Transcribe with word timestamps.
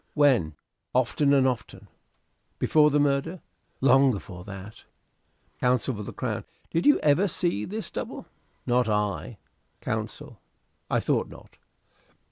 "When?" 0.15 0.55
"Often 0.95 1.31
and 1.31 1.47
often." 1.47 1.87
"Before 2.57 2.89
the 2.89 2.99
murder?" 2.99 3.39
"Long 3.81 4.15
afore 4.15 4.43
that." 4.45 4.85
Counsel 5.59 5.93
for 5.93 6.01
the 6.01 6.11
Crown. 6.11 6.43
Did 6.71 6.87
you 6.87 6.97
ever 7.01 7.27
see 7.27 7.65
this 7.65 7.91
double? 7.91 8.25
"Not 8.65 8.89
I." 8.89 9.37
Counsel. 9.79 10.39
I 10.89 11.01
thought 11.01 11.27
not. 11.29 11.57